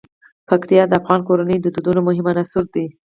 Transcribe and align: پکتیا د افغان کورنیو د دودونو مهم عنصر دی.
پکتیا 0.49 0.83
د 0.87 0.93
افغان 0.99 1.21
کورنیو 1.27 1.63
د 1.63 1.67
دودونو 1.75 1.99
مهم 2.07 2.25
عنصر 2.33 2.63
دی. 2.73 2.85